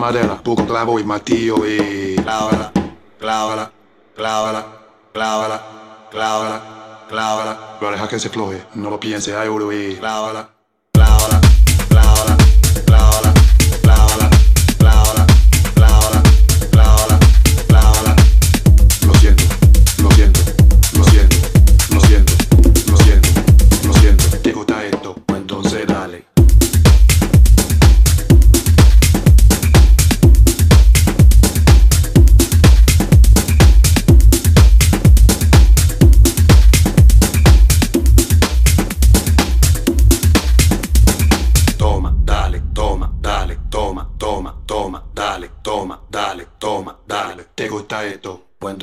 [0.00, 2.72] madera, poco clavo y martillo y clávala,
[3.18, 3.70] clávala,
[4.16, 4.66] clávala,
[5.12, 5.62] clávala,
[6.10, 7.76] clávala, clávala.
[7.78, 10.59] Pero deja que se floje, no lo piense, hay oro y clávala.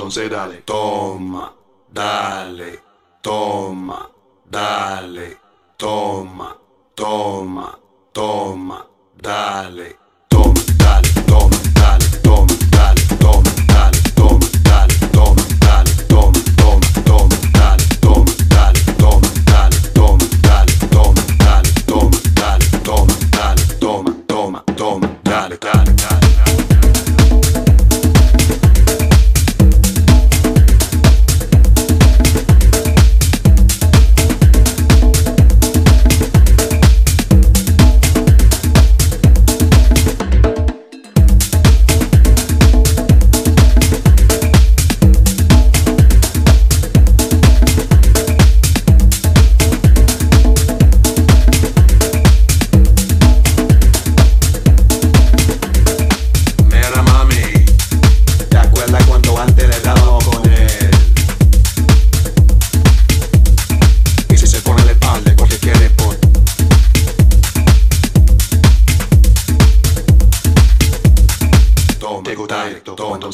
[0.07, 1.53] Entonces dale, toma,
[1.91, 2.81] dale,
[3.21, 4.09] toma,
[4.49, 5.37] dale,
[5.75, 6.57] toma,
[6.95, 7.77] toma,
[8.13, 8.87] toma,
[9.21, 9.97] dale,
[10.29, 11.56] toma, dale, toma,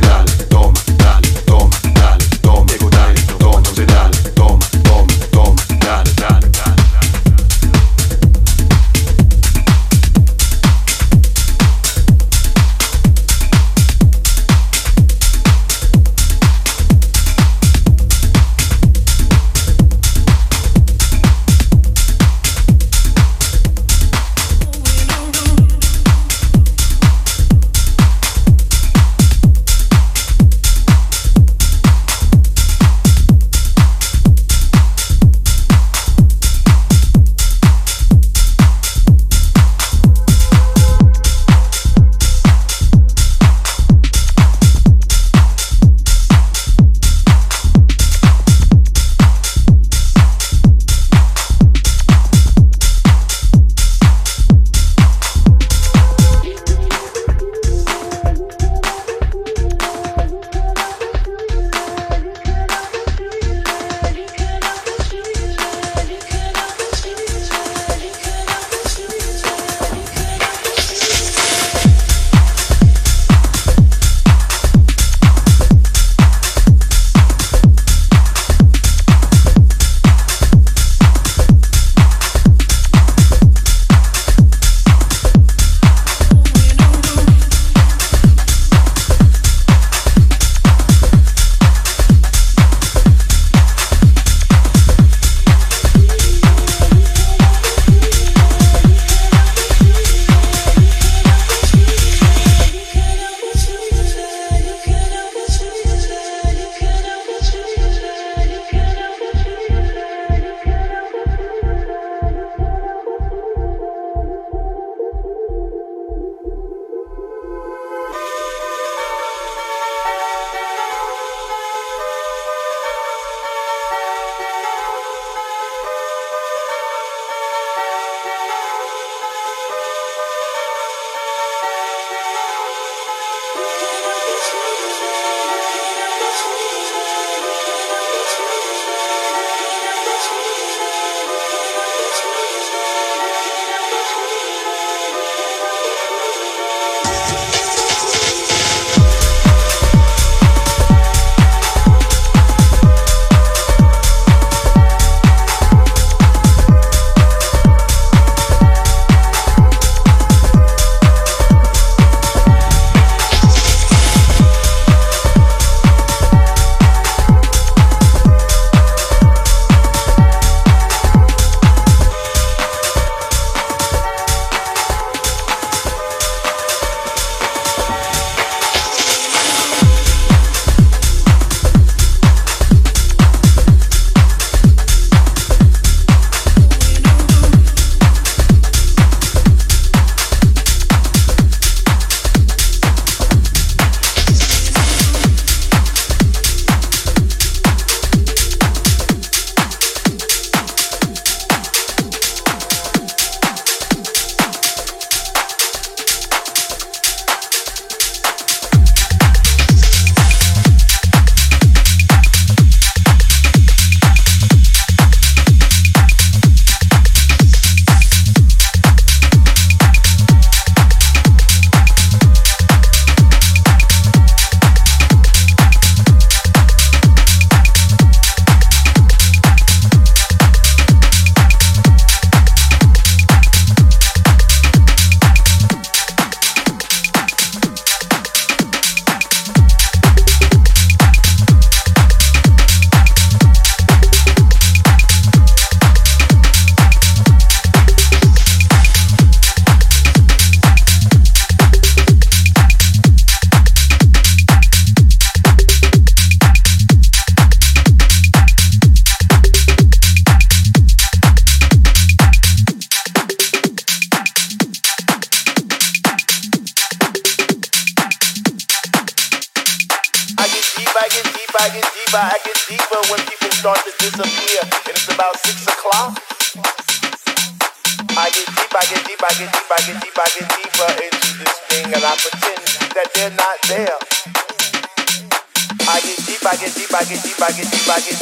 [0.00, 0.91] dale, toma,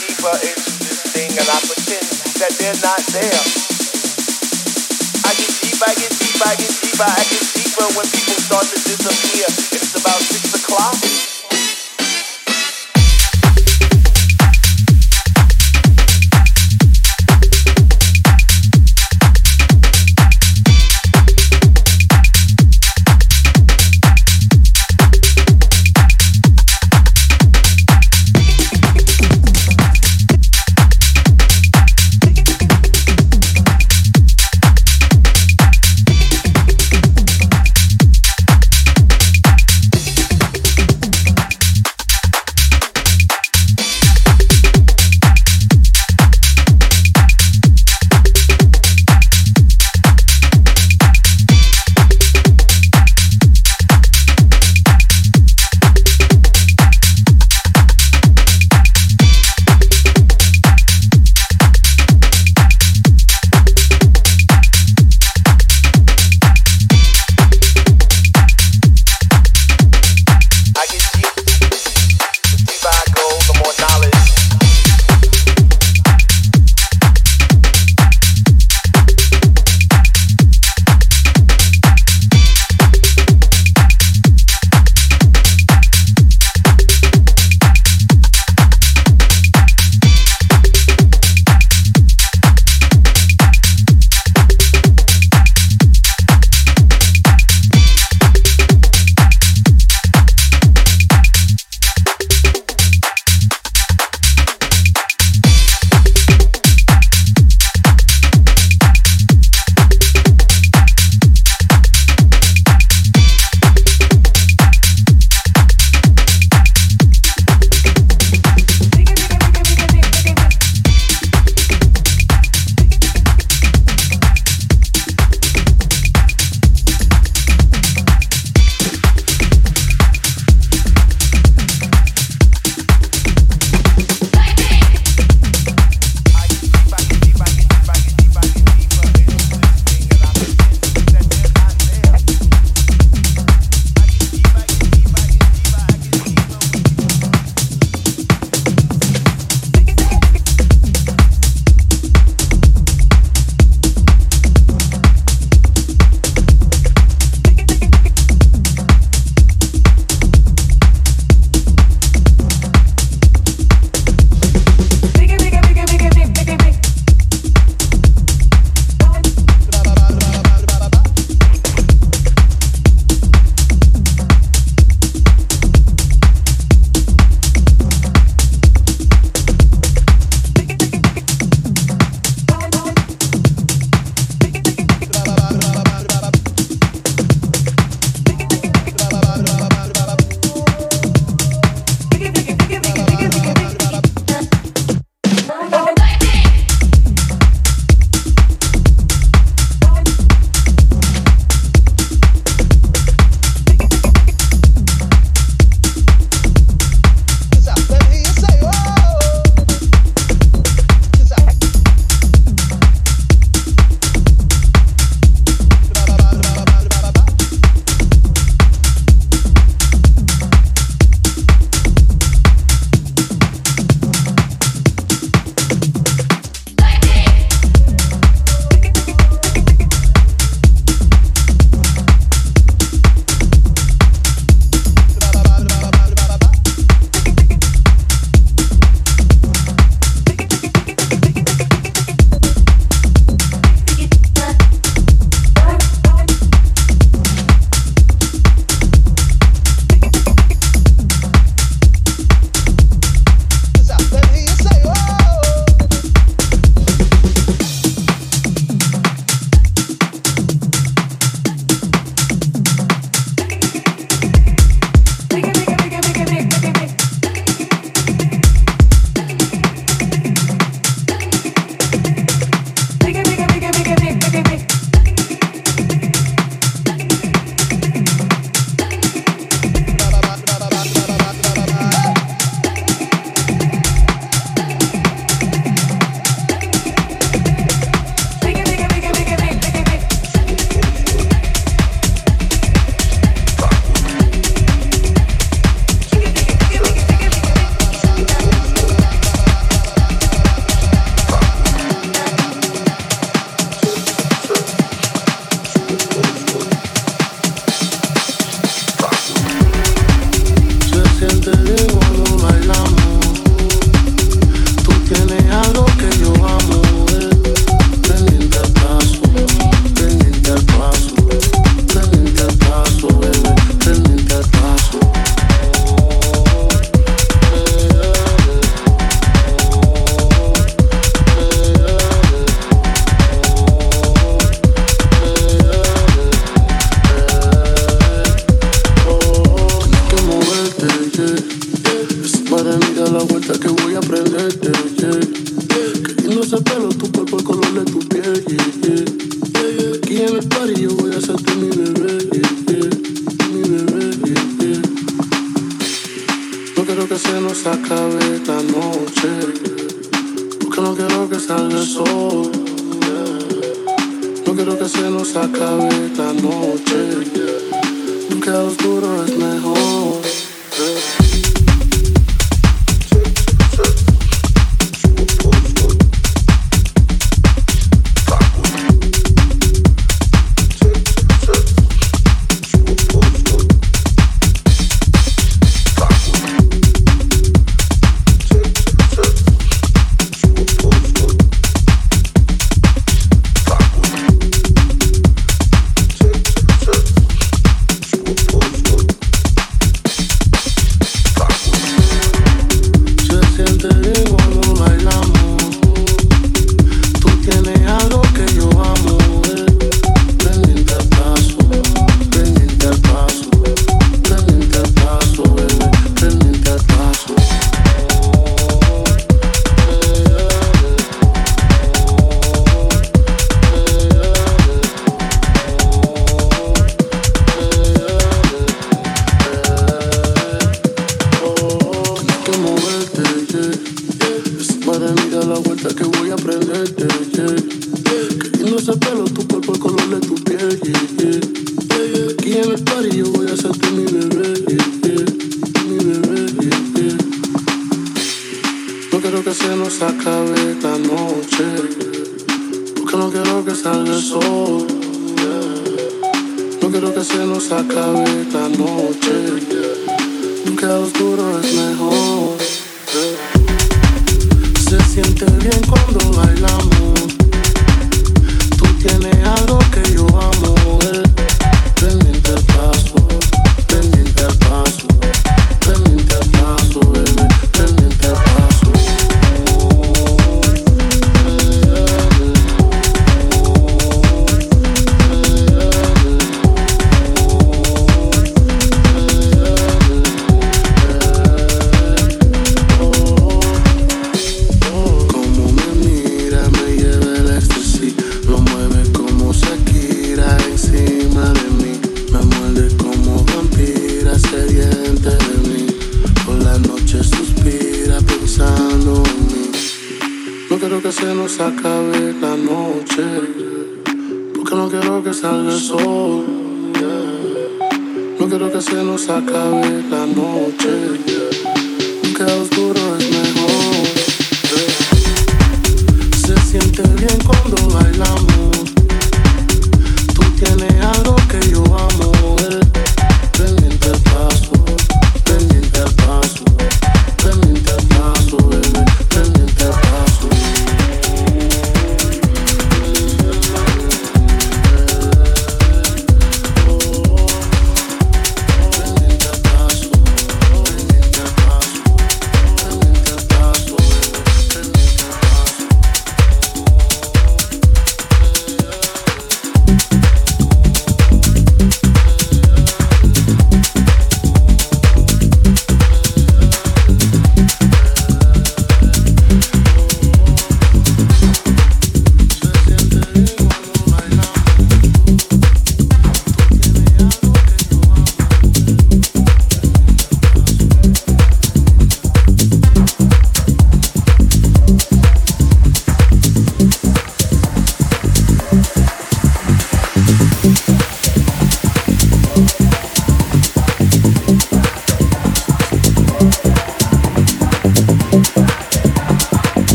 [0.00, 2.06] deeper, into this thing, and I pretend
[2.40, 3.42] that they're not there.
[5.24, 8.66] I get deeper, I get deeper, I get deeper, I get deeper when people start
[8.66, 9.46] to disappear.
[9.48, 11.35] It's about six o'clock.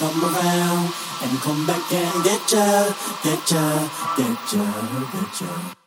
[0.00, 0.90] come around
[1.22, 2.88] and come back and get ya,
[3.22, 4.64] get ya, get ya,
[5.12, 5.79] get ya.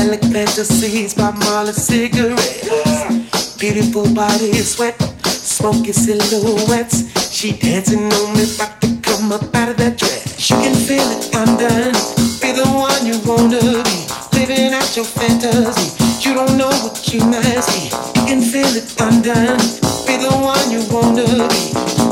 [0.00, 3.56] psychedelic fantasies by Marley cigarettes.
[3.58, 7.10] Beautiful body sweat, smoky silhouettes.
[7.32, 10.38] She dancing on me, about to come up out of that dress.
[10.38, 11.92] She can feel it, I'm done.
[12.40, 14.06] Be the one you wanna be.
[14.38, 16.04] Living out your fantasy.
[16.26, 17.88] You don't know what you might see.
[18.20, 19.58] You can feel it, I'm done.
[20.06, 22.09] Be the one you wanna be.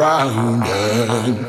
[0.00, 1.48] Underground.